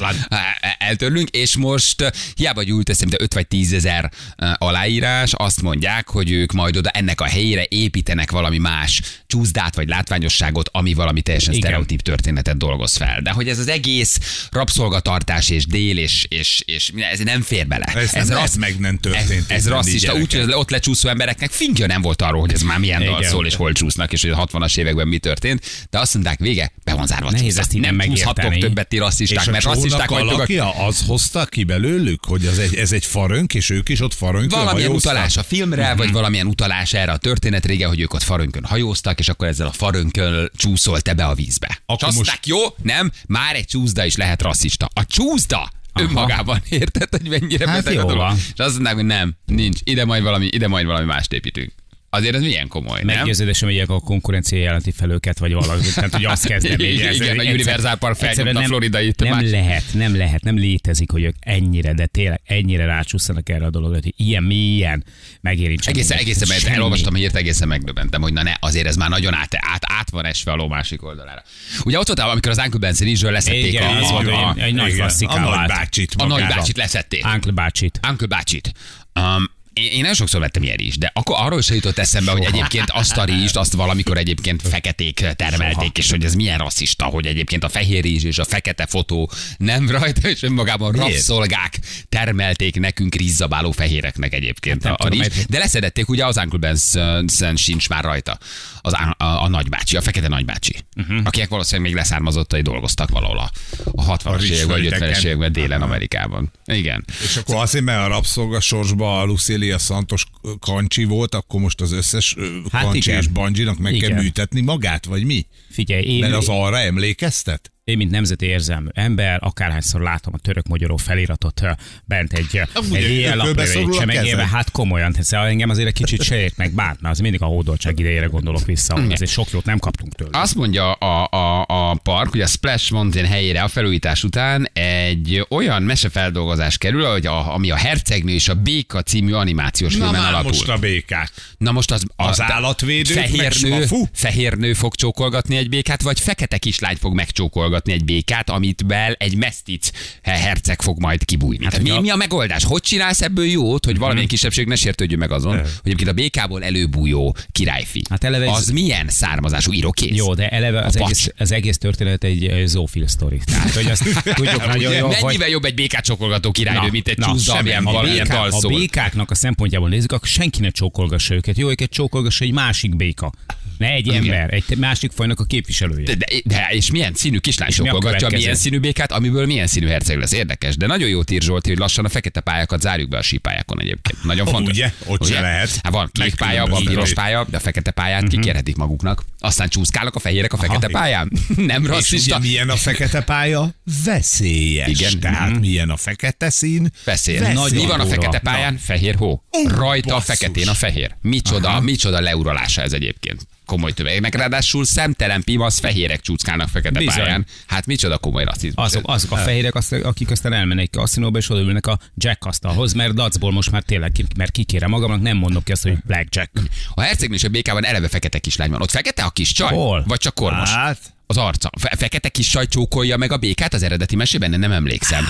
Eltörlünk, 0.77 1.29
és 1.29 1.55
most 1.55 2.11
hiába 2.35 2.63
gyűlt 2.63 2.89
eszembe 2.89 3.17
5 3.19 3.33
vagy 3.33 3.47
10 3.47 3.73
ezer 3.73 4.11
aláírás, 4.57 5.33
azt 5.33 5.61
mondják, 5.61 6.09
hogy 6.09 6.31
ők 6.31 6.51
majd 6.51 6.77
oda 6.77 6.89
ennek 6.89 7.21
a 7.21 7.25
helyére 7.25 7.65
építenek 7.69 8.31
valami 8.31 8.57
más 8.57 9.01
csúszdát 9.27 9.75
vagy 9.75 9.87
látványosságot, 9.87 10.69
ami 10.71 10.93
valami 10.93 11.21
teljesen 11.21 11.53
Igen. 11.53 11.63
sztereotíp 11.63 12.01
történetet 12.01 12.57
dolgoz 12.57 12.95
fel. 12.95 13.21
De 13.21 13.31
hogy 13.31 13.49
ez 13.49 13.59
az 13.59 13.67
egész 13.67 14.47
rabszolgatartás 14.51 15.49
és 15.49 15.65
dél 15.65 15.97
és, 15.97 16.25
és, 16.29 16.61
és 16.65 16.91
ez 17.11 17.19
nem 17.19 17.41
fér 17.41 17.67
bele. 17.67 17.85
Ez 17.85 18.11
nem 18.11 18.27
lehet, 18.27 18.57
meg 18.57 18.79
nem 18.79 18.97
történt 18.97 19.51
Ez, 19.51 19.57
ez 19.57 19.67
rasszista, 19.67 20.13
úgyhogy 20.13 20.41
az 20.41 20.53
ott 20.53 20.69
lecsúszó 20.69 21.09
embereknek 21.09 21.51
fingja 21.51 21.87
nem 21.87 22.01
volt 22.01 22.21
arról, 22.21 22.41
hogy 22.41 22.53
ez 22.53 22.61
már 22.61 22.79
milyen 22.79 23.03
dal 23.03 23.19
Igen. 23.19 23.29
szól 23.31 23.45
és 23.45 23.55
hol 23.55 23.71
csúsznak, 23.71 24.13
és 24.13 24.21
hogy 24.21 24.31
a 24.31 24.45
60-as 24.45 24.77
években 24.77 25.07
mi 25.07 25.17
történt. 25.17 25.87
De 25.89 25.99
azt 25.99 26.13
mondták, 26.13 26.39
vége, 26.39 26.71
be 26.83 26.93
van 26.93 27.07
zárva 27.07 27.31
Nehéz 27.31 27.57
ezt 27.57 27.73
Nem 27.73 27.95
megérteni. 27.95 28.57
többet 28.57 28.87
ti 28.87 28.97
rasszisták, 28.97 29.51
mert 29.51 29.63
rasszisták 29.63 30.06
vagytok. 30.09 30.31
alakja, 30.31 30.85
az 30.85 31.03
hozta 31.07 31.45
ki 31.45 31.63
belőlük, 31.63 32.25
hogy 32.25 32.45
az 32.45 32.59
egy, 32.59 32.75
ez 32.75 32.91
egy 32.91 33.05
farönk, 33.05 33.53
és 33.53 33.69
ők 33.69 33.89
is 33.89 34.01
ott 34.01 34.13
farönkön 34.13 34.59
Valamilyen 34.59 34.87
hajóztak? 34.87 35.11
utalás 35.11 35.37
a 35.37 35.43
filmre, 35.43 35.95
vagy 35.95 36.11
valamilyen 36.11 36.47
utalás 36.47 36.93
erre 36.93 37.11
a 37.11 37.17
történet 37.17 37.65
rége, 37.65 37.87
hogy 37.87 37.99
ők 37.99 38.13
ott 38.13 38.23
farönkön 38.23 38.63
hajóztak, 38.63 39.19
és 39.19 39.29
akkor 39.29 39.47
ezzel 39.47 39.67
a 39.67 39.71
farönkön 39.71 40.51
csúszolt 40.55 41.15
be 41.15 41.25
a 41.25 41.33
vízbe. 41.33 41.79
Akkor 41.85 42.07
most... 42.07 42.17
most- 42.17 42.45
jó, 42.47 42.57
nem, 42.83 43.11
már 43.27 43.55
egy 43.55 43.65
csúszda 43.65 44.05
is 44.05 44.15
lehet 44.15 44.41
rasszista. 44.41 44.87
A 44.93 45.05
csúszda 45.05 45.69
önmagában, 45.99 46.61
érted, 46.69 47.07
hogy 47.11 47.27
mennyire 47.29 47.69
Hát 47.69 47.83
beteg 47.83 47.99
a 47.99 48.05
dolog? 48.05 48.33
És 48.35 48.59
azt 48.59 48.73
mondták, 48.73 48.95
hogy 48.95 49.05
nem, 49.05 49.35
nincs, 49.45 49.79
ide 49.83 50.05
majd 50.05 50.23
valami, 50.23 50.45
ide 50.51 50.67
majd 50.67 50.85
valami 50.85 51.05
mást 51.05 51.33
építünk. 51.33 51.71
Azért 52.09 52.35
ez 52.35 52.41
milyen 52.41 52.67
komoly, 52.67 53.01
nem? 53.03 53.15
Meggyőződésem, 53.15 53.69
hogy 53.69 53.79
a 53.79 53.85
konkurencia 53.99 54.57
jelenti 54.57 54.91
fel 54.91 55.09
őket, 55.11 55.39
vagy 55.39 55.53
valami. 55.53 55.81
Tehát, 55.95 56.13
hogy 56.13 56.25
azt 56.25 56.45
kezdem. 56.45 56.71
így, 56.71 56.79
Igen, 56.93 57.13
igen, 57.13 57.27
a 57.27 57.31
egyszer- 57.41 57.53
Universal 57.53 57.95
Park 57.95 58.15
felnyomta 58.15 58.49
a 58.49 58.53
nem- 58.53 58.63
floridai 58.63 59.13
Nem 59.17 59.29
más- 59.29 59.49
lehet, 59.49 59.83
nem 59.93 60.15
lehet, 60.17 60.43
nem 60.43 60.55
létezik, 60.57 61.11
hogy 61.11 61.23
ők 61.23 61.35
ennyire, 61.39 61.93
de 61.93 62.05
tényleg 62.05 62.41
ennyire 62.45 62.85
rácsúszanak 62.85 63.49
erre 63.49 63.65
a 63.65 63.69
dologra, 63.69 63.99
hogy 64.03 64.13
ilyen 64.17 64.43
mélyen 64.43 65.03
megérintsen. 65.41 65.93
Egészen, 65.93 66.17
egészen, 66.17 66.57
Semmi. 66.59 66.75
elolvastam 66.75 67.13
a 67.13 67.17
hírt, 67.17 67.35
egészen 67.35 67.67
megdöbbentem, 67.67 68.21
hogy 68.21 68.33
na 68.33 68.43
ne, 68.43 68.53
azért 68.59 68.87
ez 68.87 68.95
már 68.95 69.09
nagyon 69.09 69.33
át, 69.33 69.55
át, 69.55 69.83
át 69.99 70.09
van 70.09 70.25
esve 70.25 70.51
a 70.51 70.55
ló 70.55 70.67
másik 70.67 71.03
oldalára. 71.03 71.43
Ugye 71.83 71.99
ott 71.99 72.07
volt, 72.07 72.19
amikor 72.19 72.51
az 72.51 72.57
Uncle 72.57 72.79
Ben 72.79 72.93
Series-ről 72.93 73.31
leszették 73.31 73.65
Igen, 73.65 73.83
a, 73.83 73.97
az 74.01 74.09
volt, 74.11 74.27
a, 74.27 74.31
hogy 74.35 74.61
egy 74.61 74.73
nagy 74.73 74.85
Igen, 74.85 74.97
klassziká 74.99 75.33
A 75.33 75.49
vált. 75.49 75.55
nagybácsit 75.67 76.13
a 76.17 76.25
magára. 76.25 76.47
nagybácsit 76.47 76.77
leszették. 76.77 77.25
Uncle 77.25 77.51
bácsit. 77.51 77.99
Uncle 78.09 78.27
bácsit. 78.27 78.71
Um, 79.19 79.55
én, 79.77 79.91
én 79.91 79.99
nagyon 79.99 80.13
sokszor 80.13 80.39
vettem 80.39 80.63
ilyen 80.63 80.79
is, 80.79 80.97
de 80.97 81.11
akkor 81.13 81.35
arról 81.39 81.61
se 81.61 81.75
jutott 81.75 81.97
eszembe, 81.97 82.31
hogy 82.31 82.43
egyébként 82.43 82.89
azt 82.89 83.17
a 83.17 83.23
rizst, 83.23 83.55
azt 83.55 83.73
valamikor 83.73 84.17
egyébként 84.17 84.61
feketék 84.67 85.25
termelték, 85.35 85.75
Soha. 85.75 85.91
és 85.93 86.09
hogy 86.09 86.23
ez 86.23 86.35
milyen 86.35 86.57
rasszista, 86.57 87.05
hogy 87.05 87.25
egyébként 87.25 87.63
a 87.63 87.69
fehér 87.69 88.03
rizs 88.03 88.23
és 88.23 88.37
a 88.37 88.45
fekete 88.45 88.85
fotó 88.85 89.31
nem 89.57 89.89
rajta, 89.89 90.29
és 90.29 90.41
önmagában 90.41 90.91
rabszolgák 90.91 91.79
termelték 92.09 92.79
nekünk 92.79 93.15
rízzabáló 93.15 93.71
fehéreknek 93.71 94.33
egyébként 94.33 94.83
Hát 94.83 95.01
a, 95.01 95.05
a 95.05 95.07
rizs. 95.07 95.45
De 95.49 95.57
leszedették, 95.57 96.09
ugye 96.09 96.25
az 96.25 96.37
Uncle 96.37 96.59
Benson 96.59 97.55
sincs 97.55 97.89
már 97.89 98.03
rajta, 98.03 98.37
az, 98.87 98.93
a, 98.93 99.23
a, 99.23 99.43
a 99.43 99.47
nagybácsi, 99.47 99.97
a 99.97 100.01
fekete 100.01 100.27
nagybácsi, 100.27 100.75
uh-huh. 100.95 101.17
akinek 101.23 101.49
valószínűleg 101.49 101.91
még 101.91 101.99
leszármazottai 101.99 102.61
dolgoztak 102.61 103.09
valahol 103.09 103.37
a, 103.37 103.51
a 103.95 104.17
60-as 104.17 104.37
rizs 104.39 104.49
években, 104.49 104.67
vagy 104.67 104.87
földeken. 104.87 105.13
50-es 105.13 105.23
években 105.23 105.51
Délen-Amerikában. 105.51 106.51
Igen. 106.65 107.05
És 107.23 107.35
akkor 107.35 107.55
azért, 107.55 107.85
mert 107.85 108.05
a 108.05 108.07
rabszolga 108.07 108.59
sorsba 108.59 109.19
a 109.19 109.23
Lucília 109.23 109.77
Santos 109.77 110.25
kancsi 110.59 111.03
volt, 111.03 111.35
akkor 111.35 111.61
most 111.61 111.81
az 111.81 111.91
összes 111.91 112.35
Hát 112.37 112.71
hát 112.71 112.83
kancsi 112.83 113.09
igen. 113.09 113.21
és 113.21 113.27
bandzsinak 113.27 113.77
meg 113.77 113.95
Igen. 113.95 114.09
kell 114.09 114.21
műtetni 114.21 114.61
magát, 114.61 115.05
vagy 115.05 115.23
mi? 115.23 115.45
Figyelj, 115.69 116.03
én, 116.03 116.19
Mert 116.19 116.33
az 116.33 116.47
arra 116.49 116.79
emlékeztet? 116.79 117.71
Én, 117.87 117.97
mint 117.97 118.11
nemzeti 118.11 118.45
érzelmű 118.45 118.87
ember, 118.93 119.39
akárhányszor 119.43 120.01
látom 120.01 120.33
a 120.35 120.37
török 120.37 120.67
magyaró 120.67 120.95
feliratot 120.95 121.61
bent 122.05 122.33
egy, 122.33 122.61
Amúgy 122.73 122.95
egy 122.95 123.89
csemegébe, 123.89 124.23
kezed. 124.23 124.39
hát 124.39 124.71
komolyan, 124.71 125.11
tesz, 125.11 125.31
engem 125.31 125.69
azért 125.69 125.87
egy 125.87 125.93
kicsit 125.93 126.21
sejt 126.21 126.57
meg 126.57 126.73
mert 126.73 126.97
az 127.01 127.19
mindig 127.19 127.41
a 127.41 127.45
hódoltság 127.45 127.99
idejére 127.99 128.25
gondolok 128.25 128.65
vissza, 128.65 128.93
hogy 128.93 129.11
azért 129.11 129.31
sok 129.31 129.49
jót 129.51 129.65
nem 129.65 129.79
kaptunk 129.79 130.15
tőle. 130.15 130.39
Azt 130.39 130.55
mondja 130.55 130.91
a, 130.91 131.27
a, 131.31 131.61
a 131.89 131.95
park, 132.03 132.29
hogy 132.31 132.41
a 132.41 132.47
Splash 132.47 132.91
Mountain 132.91 133.25
helyére 133.25 133.61
a 133.61 133.67
felújítás 133.67 134.23
után 134.23 134.69
egy 134.73 135.45
olyan 135.49 135.83
mesefeldolgozás 135.83 136.77
kerül, 136.77 137.05
hogy 137.11 137.25
a, 137.25 137.53
ami 137.53 137.71
a 137.71 137.75
Hercegnő 137.75 138.31
és 138.33 138.47
a 138.47 138.53
Béka 138.53 139.01
című 139.01 139.31
animációs 139.31 139.95
Na 139.95 140.03
filmen 140.03 140.21
már 140.21 140.33
alapul. 140.33 140.49
most 140.51 140.69
a 140.69 140.77
békák. 140.77 141.31
Na 141.57 141.71
most 141.71 141.91
az, 141.91 142.03
a, 142.15 142.27
Az 142.27 142.37
de- 142.37 142.45
állatvédők, 142.53 143.15
meg 143.15 143.27
fehér 143.29 143.61
nő, 143.61 143.85
smafu? 143.85 144.05
fehér 144.13 144.53
nő 144.53 144.73
fog 144.73 144.95
csókolgatni 144.95 145.55
egy 145.57 145.69
békát, 145.69 146.01
vagy 146.01 146.19
fekete 146.19 146.57
kislány 146.57 146.95
fog 146.95 147.13
megcsókolgatni 147.13 147.93
egy 147.93 148.03
békát, 148.05 148.49
amit 148.49 148.85
bel 148.85 149.13
egy 149.13 149.35
mesztic 149.35 149.89
herceg 150.23 150.81
fog 150.81 150.99
majd 151.01 151.25
kibújni. 151.25 151.63
Hát, 151.65 151.81
mi, 151.81 151.87
hogyha- 151.89 152.01
mi 152.01 152.09
a 152.09 152.15
megoldás? 152.15 152.63
Hogy 152.63 152.81
csinálsz 152.81 153.21
ebből 153.21 153.45
jót, 153.45 153.85
hogy 153.85 153.97
valamilyen 153.97 154.27
kisebbség 154.27 154.67
ne 154.67 154.75
sértődjön 154.75 155.19
meg 155.19 155.31
azon, 155.31 155.57
hogy 155.57 155.67
egyébként 155.83 156.09
a 156.09 156.13
békából 156.13 156.63
előbújó 156.63 157.35
királyfi. 157.51 158.01
Hát 158.09 158.23
eleve 158.23 158.51
az 158.51 158.67
milyen 158.69 159.09
származású 159.09 159.71
irokész? 159.71 160.15
Jó, 160.17 160.33
de 160.33 160.49
eleve 160.49 160.81
az 160.81 160.95
A 160.95 161.03
egész, 161.03 161.31
az 161.37 161.51
egész 161.51 161.76
történet 161.77 162.23
egy 162.23 162.43
ö, 162.43 162.65
zoofil 162.65 163.07
sztori. 163.07 163.41
Tehát, 163.45 163.73
hogy 163.73 163.85
azt 163.85 164.03
tudjuk 164.35 164.65
nagyon 164.65 164.93
jó, 164.93 165.07
hogy... 165.07 165.23
Mennyivel 165.23 165.47
jobb 165.49 165.65
egy 165.65 165.73
békát 165.73 166.03
csokolgató 166.03 166.51
királynő, 166.51 166.89
mint 166.91 167.07
egy 167.07 167.17
csúszda, 167.17 167.51
semmi. 167.51 167.59
amilyen 167.59 167.83
ha, 167.83 167.91
valamilyen 167.91 168.27
dal 168.27 168.49
ha 168.49 168.59
szól. 168.59 168.71
békáknak 168.71 169.31
a 169.31 169.35
szempontjából 169.35 169.89
nézzük, 169.89 170.11
akkor 170.11 170.27
senki 170.27 170.61
ne 170.61 170.69
csókolgassa 170.69 171.33
őket. 171.33 171.57
Jó, 171.57 171.69
őket 171.69 171.89
csókolgassa 171.89 172.45
egy 172.45 172.53
másik 172.53 172.95
béka. 172.95 173.31
Ne 173.77 173.87
egy 173.91 174.07
Igen. 174.07 174.21
ember, 174.23 174.53
egy 174.53 174.77
másik 174.77 175.11
fajnak 175.11 175.39
a 175.39 175.43
képviselője. 175.43 176.05
De, 176.05 176.15
de, 176.15 176.25
de, 176.43 176.67
és 176.71 176.91
milyen 176.91 177.13
színű 177.13 177.37
kislány 177.37 177.69
És 177.69 177.75
sokolgatja, 177.75 178.29
milyen 178.29 178.55
színű 178.55 178.79
békát, 178.79 179.11
amiből 179.11 179.45
milyen 179.45 179.67
színű 179.67 179.87
herceg 179.87 180.17
lesz. 180.17 180.31
Érdekes, 180.31 180.77
de 180.77 180.87
nagyon 180.87 181.09
jó 181.09 181.21
ír 181.31 181.41
Zsolti, 181.41 181.69
hogy 181.69 181.77
lassan 181.77 182.05
a 182.05 182.09
fekete 182.09 182.39
pályákat 182.39 182.81
zárjuk 182.81 183.09
be 183.09 183.17
a 183.17 183.21
sípályákon 183.21 183.79
egyébként. 183.81 184.23
Nagyon 184.23 184.45
fontos. 184.47 184.73
ugye? 184.73 184.91
Ott 185.05 185.25
se 185.27 185.41
lehet. 185.41 185.69
Hát 185.83 185.93
van 185.93 186.09
kék 186.11 186.35
pálya, 186.35 186.65
van 186.65 186.83
piros 186.83 187.13
pálya, 187.13 187.45
de 187.49 187.57
a 187.57 187.59
fekete 187.59 187.91
pályát 187.91 188.27
kikérhetik 188.27 188.75
maguknak. 188.75 189.23
Aztán 189.39 189.69
csúszkálnak 189.69 190.15
a 190.15 190.19
fehérek 190.19 190.53
a 190.53 190.57
fekete 190.57 190.77
igen. 190.87 190.91
pályán. 191.01 191.31
Nem 191.55 191.81
És 191.81 191.87
ugye 191.87 191.95
rasszista. 191.97 192.39
milyen 192.39 192.69
a 192.69 192.75
fekete 192.75 193.21
pálya? 193.21 193.69
Veszélyes. 194.05 194.87
Igen. 194.89 195.19
Tehát 195.19 195.49
Mhm. 195.49 195.59
milyen 195.59 195.89
a 195.89 195.97
fekete 195.97 196.49
szín? 196.49 196.91
Veszélyes. 197.03 197.53
Mi 197.71 197.85
van 197.85 197.99
a 197.99 198.05
fekete 198.05 198.39
pályán? 198.39 198.77
Fehér 198.77 199.15
hó. 199.15 199.43
Rajta 199.67 200.15
a 200.15 200.19
feketén 200.19 200.67
a 200.67 200.73
fehér. 200.73 201.15
Micsoda, 201.21 201.79
micsoda 201.79 202.19
leuralása 202.19 202.81
ez 202.81 202.93
egyébként. 202.93 203.47
Komoly 203.67 203.91
tömegnek. 203.91 204.35
Ráadásul 204.35 204.85
szemtelen 204.85 205.43
pimasz 205.43 205.79
fehérek 205.79 206.21
csúszkálnak 206.21 206.69
fekete 206.69 206.99
Bizony. 206.99 207.15
pályán. 207.15 207.45
Hát 207.67 207.85
micsoda 207.85 208.17
komoly 208.17 208.43
rasszizmus. 208.43 208.85
Azok, 208.85 209.01
azok 209.05 209.31
a 209.31 209.35
fehérek, 209.35 209.75
azt, 209.75 209.91
akik 209.93 210.31
aztán 210.31 210.53
elmennek 210.53 210.89
a 210.91 210.97
kaszinóba, 210.99 211.37
és 211.37 211.49
odaülnek 211.49 211.87
a 211.87 211.99
Jack 212.15 212.45
asztalhoz, 212.45 212.93
mert 212.93 213.13
dacból 213.13 213.51
most 213.51 213.71
már 213.71 213.81
tényleg, 213.81 214.11
mert 214.37 214.51
kikérem 214.51 214.89
magamnak, 214.89 215.21
nem 215.21 215.37
mondok 215.37 215.63
ki 215.63 215.71
azt, 215.71 215.83
hogy 215.83 215.97
Black 216.05 216.35
Jack. 216.35 216.51
A 216.93 217.01
hercegnő 217.01 217.35
és 217.35 217.43
a 217.43 217.49
békában 217.49 217.85
eleve 217.85 218.07
fekete 218.07 218.39
kislány 218.39 218.69
van. 218.69 218.81
Ott 218.81 218.91
fekete 218.91 219.23
a 219.23 219.29
kis 219.29 219.51
csaj? 219.51 219.73
Hol? 219.73 220.03
Vagy 220.07 220.19
csak 220.19 220.33
kormos? 220.35 220.69
Hát, 220.69 220.99
Az 221.27 221.37
arca. 221.37 221.69
Fe- 221.79 221.95
fekete 221.97 222.29
kis 222.29 222.47
csaj 222.49 222.67
csókolja 222.67 223.17
meg 223.17 223.31
a 223.31 223.37
békát 223.37 223.73
az 223.73 223.83
eredeti 223.83 224.15
mesében? 224.15 224.59
Nem 224.59 224.71
emlékszem. 224.71 225.25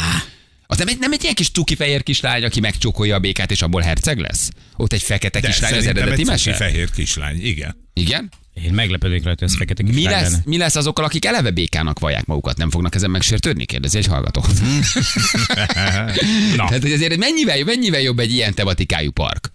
Az 0.67 0.77
nem 0.77 0.87
egy, 0.87 0.99
nem 0.99 1.11
egy 1.11 1.21
ilyen 1.23 1.35
kis 1.35 1.49
cuki 1.49 1.75
fehér 1.75 2.03
kislány, 2.03 2.43
aki 2.43 2.59
megcsókolja 2.59 3.15
a 3.15 3.19
békát, 3.19 3.51
és 3.51 3.61
abból 3.61 3.81
herceg 3.81 4.19
lesz? 4.19 4.49
Ott 4.75 4.93
egy 4.93 5.01
fekete 5.01 5.39
de 5.39 5.47
kislány 5.47 5.77
az 5.77 5.85
eredeti 5.85 6.21
egy 6.21 6.27
mese? 6.27 6.53
fehér 6.53 6.89
kislány, 6.91 7.45
igen. 7.45 7.75
Igen? 7.93 8.31
Én 8.63 8.73
meglepődik 8.73 9.23
rajta, 9.23 9.39
hogy 9.39 9.49
ez 9.49 9.55
fekete 9.57 9.83
Mi 9.83 10.03
lesz, 10.03 10.21
lenne. 10.31 10.41
mi 10.45 10.57
lesz 10.57 10.75
azokkal, 10.75 11.05
akik 11.05 11.25
eleve 11.25 11.51
békának 11.51 11.99
vallják 11.99 12.25
magukat? 12.25 12.57
Nem 12.57 12.69
fognak 12.69 12.95
ezen 12.95 13.09
megsértődni? 13.11 13.65
Kérdezi 13.65 13.97
egy 13.97 14.05
hallgató. 14.05 14.41
Na. 16.55 16.65
Tehát, 16.65 16.81
hogy 16.81 16.91
azért 16.91 17.17
mennyivel, 17.17 17.63
mennyivel 17.63 18.01
jobb 18.01 18.19
egy 18.19 18.31
ilyen 18.33 18.53
tematikájú 18.53 19.11
park? 19.11 19.51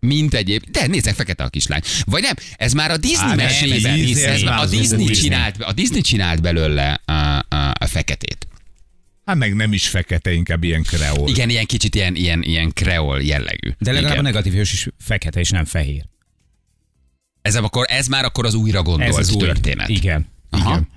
Mint 0.00 0.34
egyéb. 0.34 0.62
De 0.70 0.86
nézzek, 0.86 1.14
fekete 1.14 1.44
a 1.44 1.48
kislány. 1.48 1.80
Vagy 2.04 2.22
nem, 2.22 2.34
ez 2.56 2.72
már 2.72 2.90
a 2.90 2.96
Disney 2.96 3.30
Á, 3.30 3.34
mesében. 3.34 3.76
ez 3.76 3.82
Disney, 3.82 4.04
Disney, 4.04 4.46
a, 4.46 4.66
Disney. 4.66 5.06
csinált, 5.06 5.62
a 5.62 5.72
Disney 5.72 6.00
csinált 6.00 6.40
belőle 6.42 7.00
a, 7.04 7.12
a, 7.12 7.74
a 7.78 7.86
feketét. 7.86 8.47
Hát 9.28 9.36
meg 9.36 9.54
nem 9.54 9.72
is 9.72 9.88
fekete, 9.88 10.32
inkább 10.32 10.64
ilyen 10.64 10.82
kreol. 10.82 11.28
Igen, 11.28 11.48
ilyen 11.48 11.64
kicsit 11.64 11.94
ilyen, 11.94 12.14
ilyen, 12.14 12.42
ilyen 12.42 12.72
kreol 12.72 13.22
jellegű. 13.22 13.70
De 13.78 13.92
legalább 13.92 14.12
Igen. 14.12 14.24
a 14.24 14.28
negatív 14.28 14.52
hős 14.52 14.72
is 14.72 14.88
fekete, 14.98 15.40
és 15.40 15.50
nem 15.50 15.64
fehér. 15.64 16.04
ez, 17.42 17.54
akkor, 17.54 17.86
ez 17.88 18.06
már 18.06 18.24
akkor 18.24 18.46
az 18.46 18.54
újra 18.54 18.82
gondolt 18.82 19.10
Ez 19.10 19.16
az 19.16 19.32
új 19.32 19.40
történet. 19.40 19.88
Igen. 19.88 20.26
Aha. 20.50 20.70
Igen. 20.70 20.88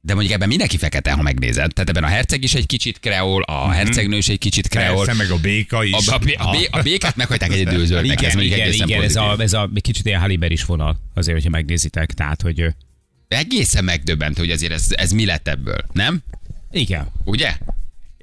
De 0.00 0.12
mondjuk 0.12 0.34
ebben 0.34 0.48
mindenki 0.48 0.76
fekete, 0.76 1.12
ha 1.12 1.22
megnézed. 1.22 1.72
Tehát 1.72 1.90
ebben 1.90 2.04
a 2.04 2.06
herceg 2.06 2.42
is 2.42 2.54
egy 2.54 2.66
kicsit 2.66 3.00
kreol, 3.00 3.42
a 3.42 3.70
hercegnő 3.70 4.16
is 4.16 4.28
egy 4.28 4.38
kicsit 4.38 4.68
kreol. 4.68 5.04
Persze, 5.04 5.22
meg 5.22 5.30
a 5.30 5.40
béka 5.40 5.84
is. 5.84 6.08
A, 6.08 6.14
a, 6.14 6.20
a, 6.36 6.56
a, 6.56 6.66
a 6.70 6.82
békát 6.82 7.16
meghagyták 7.16 7.52
egyedül 7.52 7.86
zöldnek, 7.86 8.22
ez 8.22 8.22
Igen, 8.22 8.36
mondjuk 8.36 8.56
igen, 8.56 8.68
egészen 8.68 8.88
igen 8.88 9.02
ez, 9.02 9.16
a, 9.16 9.36
ez 9.38 9.52
a 9.52 9.70
kicsit 9.80 10.06
ilyen 10.06 10.20
Halle 10.20 10.36
Berry 10.36 10.58
vonal, 10.66 10.96
azért, 11.14 11.36
hogyha 11.36 11.50
megnézitek. 11.50 12.12
Tehát, 12.12 12.42
hogy 12.42 12.74
Egészen 13.28 13.84
megdöbbentő, 13.84 14.40
hogy 14.40 14.50
azért 14.50 14.72
ez, 14.72 14.86
ez 14.90 15.10
mi 15.10 15.24
lett 15.24 15.48
ebből, 15.48 15.78
nem? 15.92 16.22
Igen. 16.74 17.12
Ugye? 17.24 17.56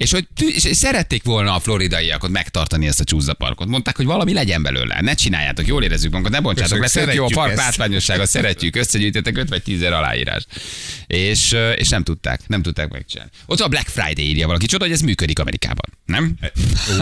És 0.01 0.11
hogy 0.11 0.27
tű, 0.35 0.47
és 0.47 0.77
szerették 0.77 1.23
volna 1.23 1.55
a 1.55 1.59
floridaiak 1.59 2.23
ott 2.23 2.29
megtartani 2.29 2.87
ezt 2.87 2.99
a 2.99 3.03
csúszdaparkot. 3.03 3.67
Mondták, 3.67 3.97
hogy 3.97 4.05
valami 4.05 4.33
legyen 4.33 4.63
belőle. 4.63 4.97
Ne 5.01 5.13
csináljátok, 5.13 5.67
jól 5.67 5.83
érezzük 5.83 6.11
magunkat, 6.11 6.33
ne 6.33 6.39
bontsátok 6.39 6.79
le. 6.79 6.87
Tök 6.87 7.13
jó 7.13 7.25
a 7.25 7.29
park 7.33 7.51
ezt. 7.51 7.61
látványosságot, 7.61 8.27
szeretjük, 8.27 8.75
összegyűjtöttek 8.75 9.37
5 9.37 9.49
vagy 9.49 9.63
10 9.63 9.83
aláírás. 9.83 10.45
És, 11.07 11.55
és 11.75 11.89
nem 11.89 12.03
tudták, 12.03 12.47
nem 12.47 12.61
tudták 12.61 12.89
megcsinálni. 12.89 13.31
Ott 13.45 13.59
a 13.59 13.67
Black 13.67 13.87
Friday 13.87 14.25
írja 14.25 14.47
valaki. 14.47 14.65
Csoda, 14.65 14.83
hogy 14.83 14.93
ez 14.93 15.01
működik 15.01 15.39
Amerikában. 15.39 15.85
Nem? 16.11 16.35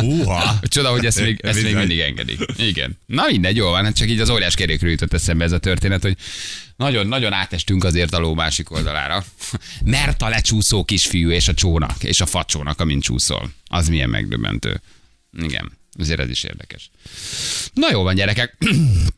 Uha. 0.02 0.60
Csoda, 0.62 0.90
hogy 0.90 1.06
ezt 1.06 1.22
még, 1.22 1.40
ezt 1.44 1.62
még 1.62 1.76
mindig 1.76 2.00
engedik. 2.00 2.40
Igen. 2.58 2.98
Na 3.06 3.26
mindegy, 3.30 3.56
jó 3.56 3.70
van, 3.70 3.84
hát 3.84 3.96
csak 3.96 4.10
így 4.10 4.20
az 4.20 4.30
óriás 4.30 4.56
kerékről 4.56 4.92
jutott 4.92 5.14
eszembe 5.14 5.44
ez 5.44 5.52
a 5.52 5.58
történet, 5.58 6.02
hogy 6.02 6.18
nagyon, 6.76 7.08
nagyon 7.08 7.34
átestünk 7.34 7.84
azért 7.84 8.14
a 8.14 8.20
ló 8.20 8.34
másik 8.34 8.72
oldalára. 8.72 9.26
Mert 9.86 10.22
a 10.22 10.30
lecsúszó 10.30 10.84
kisfiú 10.84 11.30
és 11.30 11.48
a 11.48 11.54
csónak, 11.54 12.04
és 12.04 12.22
a 12.22 12.26
facsónak, 12.26 12.80
amint 12.80 13.04
csúszol. 13.04 13.52
Az 13.66 13.88
milyen 13.88 14.10
megdöbbentő. 14.10 14.82
Igen, 15.42 15.72
azért 16.00 16.20
ez 16.20 16.30
is 16.30 16.44
érdekes. 16.44 16.90
Na 17.74 17.92
jó 17.92 18.04
van, 18.04 18.16
gyerekek. 18.16 18.58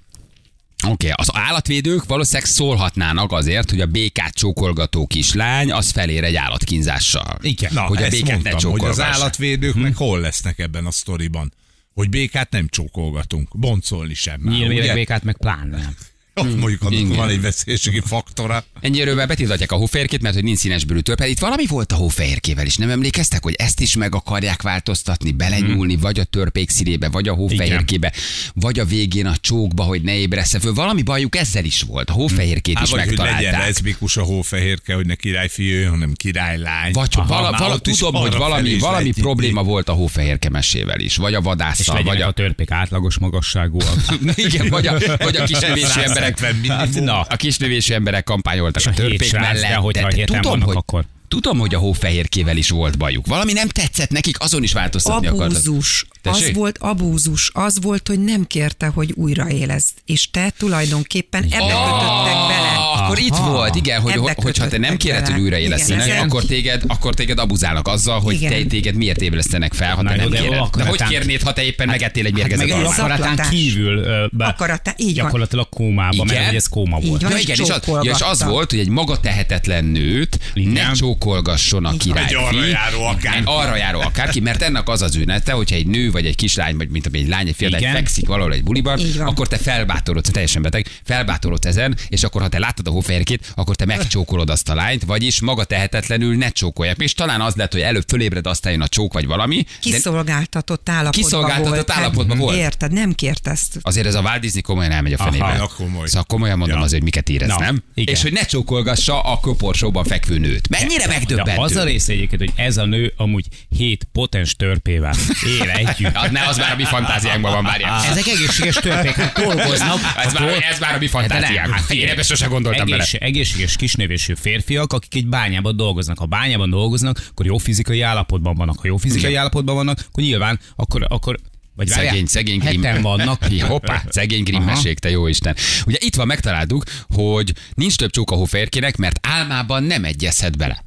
Oké, 0.83 0.91
okay, 0.91 1.11
az 1.15 1.29
állatvédők 1.33 2.05
valószínűleg 2.05 2.49
szólhatnának 2.49 3.31
azért, 3.31 3.69
hogy 3.69 3.81
a 3.81 3.85
békát 3.85 4.33
csókolgató 4.33 5.07
kislány 5.07 5.71
az 5.71 5.89
felér 5.89 6.23
egy 6.23 6.35
állatkínzással. 6.35 7.37
Igen. 7.41 7.73
Na, 7.73 7.81
hogy 7.81 8.03
a 8.03 8.09
békát 8.09 8.43
ne 8.43 8.51
mondtam, 8.51 8.71
hogy 8.71 8.89
az 8.89 8.99
állatvédők 8.99 9.75
meg 9.75 9.95
hol 9.95 10.19
lesznek 10.19 10.59
ebben 10.59 10.85
a 10.85 10.91
sztoriban. 10.91 11.53
Hogy 11.93 12.09
békát 12.09 12.51
nem 12.51 12.67
csókolgatunk, 12.67 13.57
boncolni 13.57 14.13
sem. 14.13 14.41
ugye? 14.45 14.93
békát 14.93 15.23
meg 15.23 15.37
pláne 15.37 15.77
nem. 15.77 15.95
Mondjuk 16.33 16.81
annak 16.81 16.99
Igen. 16.99 17.15
van 17.15 17.29
egy 17.29 17.41
veszélységi 17.41 18.01
faktora. 18.05 18.63
Ennyi 18.79 19.01
örömmel 19.01 19.27
betiltatják 19.27 19.71
a 19.71 19.75
hófehérkét, 19.75 20.21
mert 20.21 20.33
hogy 20.35 20.43
nincs 20.43 20.57
színesbőrű 20.57 20.99
törpe. 20.99 21.27
Itt 21.27 21.39
valami 21.39 21.65
volt 21.67 21.91
a 21.91 21.95
hófehérkével 21.95 22.65
is, 22.65 22.75
nem 22.75 22.89
emlékeztek, 22.89 23.43
hogy 23.43 23.53
ezt 23.57 23.79
is 23.79 23.95
meg 23.95 24.15
akarják 24.15 24.61
változtatni, 24.61 25.31
belenyúlni, 25.31 25.95
vagy 25.95 26.19
a 26.19 26.23
törpék 26.23 26.69
színébe, 26.69 27.09
vagy 27.09 27.27
a 27.27 27.33
hófehérkébe, 27.33 28.13
vagy 28.53 28.79
a 28.79 28.85
végén 28.85 29.25
a 29.25 29.35
csókba, 29.41 29.83
hogy 29.83 30.01
ne 30.01 30.15
ébresze 30.15 30.59
föl. 30.59 30.73
Valami 30.73 31.01
bajuk 31.01 31.35
ezzel 31.35 31.65
is 31.65 31.81
volt. 31.81 32.09
A 32.09 32.13
hófehérkét 32.13 32.75
Hát 32.75 32.85
is 32.85 32.91
vagy, 32.91 32.99
hogy 32.99 33.17
legyen 33.17 33.33
megtalálták. 33.33 33.67
leszbikus 33.67 34.17
a 34.17 34.23
hófehérke, 34.23 34.93
hogy 34.93 35.05
ne 35.05 35.15
királyfiú, 35.15 35.67
jöjjön, 35.67 35.89
hanem 35.89 36.13
királylány. 36.13 36.91
Vagy 36.91 37.09
Aha, 37.11 37.27
vala, 37.27 37.57
vala, 37.57 37.73
ott 37.73 37.83
tudom, 37.83 38.13
hogy 38.13 38.35
valami, 38.35 38.77
valami 38.77 39.11
probléma 39.11 39.63
volt 39.63 39.89
a 39.89 39.93
hófehérke 39.93 40.49
mesével 40.49 40.99
is, 40.99 41.15
vagy 41.15 41.33
a 41.33 41.41
vadásszal, 41.41 42.03
vagy 42.03 42.21
a 42.21 42.27
a, 42.27 42.31
törpék 42.31 42.71
átlagos 42.71 43.17
magasságúak. 43.17 43.95
igen, 44.35 44.69
vagy 44.69 44.87
a, 44.87 44.97
vagy 45.17 45.35
a 45.35 45.43
kisnövésű 45.43 45.99
emberek, 46.23 46.37
170 46.37 46.85
minimum. 46.87 47.03
Na. 47.03 47.21
a 47.21 47.35
kisnövésű 47.35 47.93
emberek 47.93 48.23
kampányoltak 48.23 48.81
És 48.81 48.87
a 48.87 48.89
a 48.89 48.93
törpék 48.93 49.23
srác, 49.23 49.41
de 49.53 49.61
mellett. 49.61 49.73
hogyha 49.77 50.07
de 50.11 50.23
tudom, 50.25 50.61
hogy, 50.61 50.75
akkor- 50.75 51.05
tudom, 51.27 51.59
hogy 51.59 51.75
a 51.75 51.79
hófehérkével 51.79 52.57
is 52.57 52.69
volt 52.69 52.97
bajuk. 52.97 53.27
Valami 53.27 53.53
nem 53.53 53.67
tetszett 53.67 54.09
nekik, 54.09 54.39
azon 54.39 54.63
is 54.63 54.73
változtatni 54.73 55.27
akartak. 55.27 55.57
Abúzus. 55.57 56.05
Az 56.23 56.51
volt 56.53 56.77
abúzus. 56.77 57.51
Az 57.53 57.81
volt, 57.81 58.07
hogy 58.07 58.19
nem 58.23 58.47
kérte, 58.47 58.87
hogy 58.87 59.11
újraélezd. 59.15 59.89
És 60.05 60.29
te 60.31 60.53
tulajdonképpen 60.57 61.43
ebbe 61.43 61.57
kötöttek 61.57 62.33
bele. 62.47 62.90
Akkor 63.05 63.19
itt 63.19 63.35
volt, 63.35 63.75
igen, 63.75 64.01
hogy, 64.01 64.11
Ebbe 64.11 64.33
hogyha 64.35 64.67
te 64.67 64.77
nem 64.77 64.97
kéred, 64.97 65.19
hogy 65.19 65.29
bele. 65.29 65.41
újra 65.43 65.57
Igen, 65.57 65.71
élesztenek, 65.71 66.07
ezen- 66.07 66.19
akkor 66.23 66.43
téged, 66.45 66.83
akkor 66.87 67.13
téged 67.13 67.39
abuzálnak 67.39 67.87
azzal, 67.87 68.19
hogy 68.19 68.39
te, 68.39 68.45
Igen. 68.45 68.67
téged 68.67 68.95
miért 68.95 69.21
ébresztenek 69.21 69.73
fel, 69.73 69.95
ha 69.95 70.01
Na 70.01 70.09
te 70.09 70.15
jó, 70.15 70.21
nem 70.21 70.29
de 70.31 70.37
kéred. 70.41 70.69
De 70.77 70.83
hogy 70.85 71.03
kérnéd, 71.03 71.41
ha 71.41 71.53
te 71.53 71.63
éppen 71.63 71.87
megettél 71.87 72.25
egy 72.25 72.31
Hát 72.31 72.39
mérgezett 72.47 72.67
meg 72.67 72.75
almát? 72.85 72.99
akaratán 72.99 73.49
kívül 73.49 74.05
be, 74.31 74.45
Akaratán, 74.45 74.93
így 74.97 75.15
van. 75.15 75.23
gyakorlatilag 75.25 75.69
kómába, 75.69 76.23
mert 76.23 76.31
Igen. 76.31 76.45
hogy 76.45 76.55
ez 76.55 76.67
kóma 76.67 76.99
volt. 76.99 77.21
van. 77.21 77.31
Ja, 77.31 77.37
igen, 77.37 77.55
és 77.59 77.69
az, 77.69 77.81
ja, 78.03 78.11
és 78.11 78.21
az 78.21 78.43
volt, 78.43 78.69
hogy 78.69 78.79
egy 78.79 78.89
maga 78.89 79.19
tehetetlen 79.19 79.85
nőt 79.85 80.39
Igen. 80.53 80.71
ne 80.71 80.91
csókolgasson 80.91 81.85
a 81.85 81.97
királyfi. 81.97 82.35
Egy 82.35 82.43
arra 82.43 82.65
járó 82.65 83.03
akárki. 83.03 83.37
Egy 83.37 83.43
arra 83.45 83.75
járó 83.75 83.99
akárki, 83.99 84.39
mert 84.39 84.61
ennek 84.61 84.89
az 84.89 85.01
az 85.01 85.15
üzenete, 85.15 85.51
hogyha 85.51 85.75
egy 85.75 85.87
nő 85.87 86.11
vagy 86.11 86.25
egy 86.25 86.35
kislány, 86.35 86.77
vagy 86.77 86.89
mint 86.89 87.09
egy 87.11 87.27
lány, 87.27 87.47
egy 87.47 87.55
fiatal 87.57 87.79
Igen. 87.79 87.93
fekszik 87.93 88.27
valahol 88.27 88.53
egy 88.53 88.63
buliban, 88.63 88.99
akkor 89.19 89.47
te 89.47 89.57
felbátorodsz, 89.57 90.29
teljesen 90.31 90.61
beteg, 90.61 90.85
felbátorodsz 91.03 91.65
ezen, 91.65 91.97
és 92.07 92.23
akkor 92.23 92.41
ha 92.41 92.47
te 92.47 92.59
láttad 92.59 92.87
a 92.91 92.93
hófehérkét, 92.93 93.51
akkor 93.55 93.75
te 93.75 93.85
megcsókolod 93.85 94.49
azt 94.49 94.69
a 94.69 94.75
lányt, 94.75 95.03
vagyis 95.03 95.41
maga 95.41 95.63
tehetetlenül 95.63 96.35
ne 96.37 96.49
csókolják. 96.49 96.97
És 96.99 97.13
talán 97.13 97.41
az 97.41 97.55
lett, 97.55 97.71
hogy 97.71 97.81
előbb 97.81 98.03
fölébred, 98.07 98.47
aztán 98.47 98.71
jön 98.71 98.81
a 98.81 98.87
csók 98.87 99.13
vagy 99.13 99.25
valami. 99.25 99.65
Kiszolgáltatott 99.79 100.89
állapotban 100.89 101.23
Kiszolgáltatott 101.23 101.69
volt. 101.73 101.89
Hát, 101.91 101.99
állapotban 101.99 102.37
volt. 102.37 102.57
Érted, 102.57 102.91
nem 102.91 103.13
kért 103.13 103.47
ezt. 103.47 103.77
azért 103.81 104.07
ez 104.07 104.15
a 104.15 104.21
Walt 104.21 104.39
Disney 104.39 104.61
komolyan 104.61 104.91
elmegy 104.91 105.13
a 105.13 105.17
fenébe. 105.17 105.43
Aha, 105.45 105.67
komoly. 105.77 106.07
Szóval 106.07 106.23
komolyan 106.23 106.57
mondom 106.57 106.77
Ja. 106.77 106.83
az, 106.83 106.91
hogy 106.91 107.03
miket 107.03 107.29
érez, 107.29 107.47
Na, 107.47 107.59
nem? 107.59 107.83
igen. 107.93 108.15
És 108.15 108.21
hogy 108.21 108.31
ne 108.33 108.45
csókolgassa 108.45 109.21
a 109.21 109.39
koporsóban 109.39 110.03
fekvő 110.03 110.37
nőt. 110.37 110.69
Mennyire 110.69 111.07
megdöbbentő. 111.07 111.51
De 111.55 111.61
az 111.61 111.75
a 111.75 111.83
része 111.83 112.11
egyébként, 112.13 112.41
hogy 112.41 112.65
ez 112.65 112.77
a 112.77 112.85
nő 112.85 113.13
amúgy 113.17 113.45
hét 113.69 114.07
potens 114.11 114.55
törpével 114.55 115.13
él 115.59 115.69
együtt. 115.69 116.15
Az, 116.15 116.31
ne, 116.37 116.47
az 116.47 116.57
már 116.57 116.71
a 116.71 116.75
mi 116.75 116.83
fantáziánkban 116.83 117.51
van, 117.51 117.63
várjál. 117.63 118.03
Ezek 118.03 118.27
egészséges 118.27 118.75
törpék, 118.75 119.11
hát 119.15 119.33
dolgoznak. 119.43 119.97
Ez 120.25 120.33
már, 120.33 120.63
ez 120.71 120.79
már 120.79 120.95
a 120.95 120.97
mi 120.97 121.07
fantáziánk. 121.07 121.73
Hát 121.73 121.91
Én 121.91 122.07
ebbe 122.07 122.23
sose 122.23 122.45
gondoltam 122.45 122.80
bele. 122.89 123.03
Egész, 123.03 123.21
egészséges 123.21 123.75
kisnövésű 123.75 124.33
férfiak, 124.33 124.93
akik 124.93 125.15
egy 125.15 125.27
bányában 125.27 125.75
dolgoznak. 125.75 126.17
Ha 126.17 126.25
bányában 126.25 126.69
dolgoznak, 126.69 127.27
akkor 127.29 127.45
jó 127.45 127.57
fizikai 127.57 128.01
állapotban 128.01 128.55
vannak. 128.55 128.79
Ha 128.79 128.87
jó 128.87 128.97
fizikai 128.97 129.29
Igen. 129.29 129.39
állapotban 129.39 129.75
vannak, 129.75 129.99
akkor 130.07 130.23
nyilván, 130.23 130.59
akkor, 130.75 131.05
akkor 131.09 131.39
vagy 131.75 131.89
várjál, 131.89 132.07
Szegény, 132.07 132.25
szegény 132.25 132.59
Grimm. 132.59 132.81
Heten 132.81 133.01
vannak. 133.01 133.45
Hoppá, 133.67 134.03
szegény 134.09 134.43
Grimm 134.43 134.63
mesék, 134.63 134.99
te 134.99 135.09
jó 135.09 135.27
Isten. 135.27 135.55
Ugye 135.85 135.97
itt 135.99 136.15
van, 136.15 136.27
megtaláltuk, 136.27 136.83
hogy 137.13 137.53
nincs 137.73 137.95
több 137.95 138.11
csók 138.11 138.31
a 138.31 138.35
hófehérkének, 138.35 138.97
mert 138.97 139.27
álmában 139.27 139.83
nem 139.83 140.03
egyezhet 140.03 140.57
bele. 140.57 140.83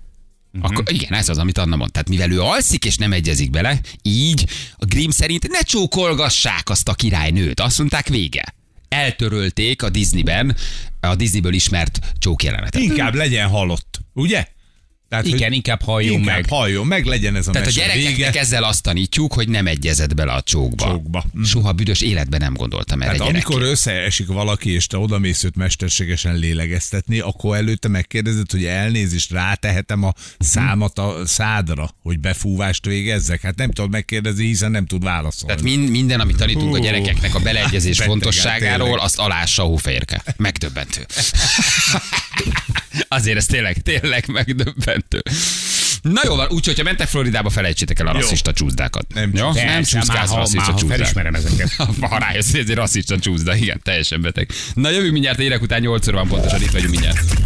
Mhm. 0.50 0.64
Akkor 0.64 0.84
igen, 0.92 1.12
ez 1.12 1.28
az, 1.28 1.38
amit 1.38 1.58
Anna 1.58 1.76
mondta. 1.76 2.02
Tehát 2.02 2.08
mivel 2.08 2.30
ő 2.30 2.40
alszik 2.40 2.84
és 2.84 2.96
nem 2.96 3.12
egyezik 3.12 3.50
bele, 3.50 3.80
így 4.02 4.46
a 4.76 4.84
Grimm 4.84 5.10
szerint 5.10 5.48
ne 5.48 5.60
csókolgassák 5.60 6.70
azt 6.70 6.88
a 6.88 6.94
királynőt. 6.94 7.60
Azt 7.60 7.78
mondták 7.78 8.08
vége. 8.08 8.54
Eltörölték 8.94 9.82
a 9.82 9.90
Disneyben 9.90 10.56
a 11.00 11.14
Disneyből 11.14 11.54
ismert 11.54 11.98
csókjelenetet. 12.18 12.82
Inkább 12.82 13.14
legyen 13.14 13.48
halott, 13.48 14.00
ugye? 14.12 14.46
Tehát, 15.22 15.38
Igen, 15.38 15.52
inkább 15.52 15.82
halljon 15.82 16.18
inkább 16.18 16.36
meg. 16.36 16.48
halljon 16.48 16.86
meg, 16.86 17.04
legyen 17.04 17.36
ez 17.36 17.48
a 17.48 17.50
Tehát 17.50 17.68
a 17.68 17.70
gyerekeknek 17.70 18.16
vége. 18.16 18.40
ezzel 18.40 18.64
azt 18.64 18.82
tanítjuk, 18.82 19.32
hogy 19.32 19.48
nem 19.48 19.66
egyezett 19.66 20.14
bele 20.14 20.32
a 20.32 20.42
csókba. 20.42 20.86
Csókba. 20.86 21.24
Mhm. 21.32 21.44
Soha 21.44 21.72
büdös 21.72 22.00
életben 22.00 22.40
nem 22.40 22.54
gondoltam 22.54 23.02
erre 23.02 23.16
Tehát 23.16 23.32
amikor 23.32 23.62
összeesik 23.62 24.26
valaki, 24.26 24.70
és 24.70 24.86
te 24.86 24.96
odamész 24.98 25.44
őt 25.44 25.56
mesterségesen 25.56 26.36
lélegeztetni, 26.36 27.18
akkor 27.18 27.56
előtte 27.56 27.88
megkérdezed, 27.88 28.50
hogy 28.50 28.64
elnézést 28.64 29.30
rátehetem 29.30 30.02
a 30.02 30.12
számat 30.38 30.98
a 30.98 31.16
szádra, 31.26 31.90
hogy 32.02 32.20
befúvást 32.20 32.84
végezzek. 32.86 33.40
Hát 33.40 33.56
nem 33.56 33.70
tudod 33.70 33.90
megkérdezni, 33.90 34.46
hiszen 34.46 34.70
nem 34.70 34.86
tud 34.86 35.02
válaszolni. 35.02 35.46
Tehát 35.56 35.62
min, 35.76 35.90
minden, 35.90 36.20
amit 36.20 36.36
tanítunk 36.36 36.74
a 36.74 36.78
gyerekeknek 36.78 37.34
a 37.34 37.38
beleegyezés 37.38 37.96
beteg, 37.98 38.12
fontosságáról, 38.12 38.98
azt 38.98 39.18
alássa 39.18 39.62
a 39.62 39.66
hófehérke. 39.66 40.22
Megdöbbentő. 40.36 41.06
Azért 43.08 43.36
ez 43.36 43.46
tényleg, 43.46 43.76
tényleg 43.82 44.24
megdöbbentő. 44.28 45.22
Na 46.02 46.20
jó 46.24 46.34
van, 46.34 46.46
úgyhogy 46.50 46.76
ha 46.76 46.82
mentek 46.82 47.08
Floridába, 47.08 47.50
felejtsétek 47.50 47.98
el 47.98 48.06
a 48.06 48.12
rasszista 48.12 48.52
csúszdákat. 48.52 49.14
Nem 49.14 49.30
jó? 49.34 49.44
nem 49.44 49.54
Persze, 49.54 49.68
már 49.70 49.84
csúszkálsz 49.84 50.28
ha, 50.28 50.34
már 50.34 50.44
rasszista 50.44 50.72
ha 50.72 50.78
csúszdákat. 50.78 50.96
felismerem 50.96 51.34
ezeket. 51.34 51.72
Ha 52.10 52.18
rájössz, 52.18 52.50
hogy 52.50 52.60
ez 52.60 52.68
egy 52.68 52.74
rasszista 52.74 53.18
csúszda, 53.18 53.54
igen, 53.56 53.80
teljesen 53.82 54.20
beteg. 54.20 54.50
Na 54.74 54.90
jövünk 54.90 55.12
mindjárt 55.12 55.38
érek 55.38 55.62
után 55.62 55.80
8 55.80 56.08
óra 56.08 56.16
van 56.16 56.28
pontosan, 56.28 56.62
itt 56.62 56.70
vagyunk 56.70 56.90
mindjárt. 56.90 57.34